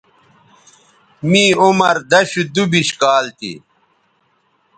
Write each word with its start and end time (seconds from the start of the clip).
می 1.29 1.45
عمر 1.61 1.97
دشودُوبش 2.11 2.87
کال 3.01 3.25
تھی 3.37 3.53